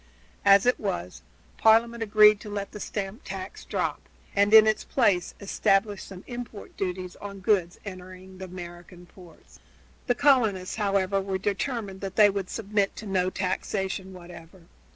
As 0.45 0.65
it 0.65 0.79
was, 0.79 1.21
Parliament 1.59 2.01
agreed 2.01 2.39
to 2.39 2.49
let 2.49 2.71
the 2.71 2.79
stamp 2.79 3.21
tax 3.23 3.63
drop, 3.65 4.01
and 4.35 4.51
in 4.51 4.65
its 4.65 4.83
place 4.83 5.35
established 5.39 6.07
some 6.07 6.23
import 6.25 6.75
duties 6.75 7.15
on 7.17 7.39
goods 7.39 7.79
entering 7.85 8.39
the 8.39 8.45
American 8.45 9.05
ports. 9.05 9.59
The 10.07 10.15
colonists, 10.15 10.77
however, 10.77 11.21
were 11.21 11.37
determined 11.37 12.01
that 12.01 12.15
they 12.15 12.31
would 12.31 12.49
submit 12.49 12.95
to 12.95 13.05
no 13.05 13.29
taxation 13.29 14.11
whatever. 14.11 14.63